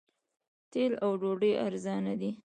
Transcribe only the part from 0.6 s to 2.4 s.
تیل او ډوډۍ ارزانه دي.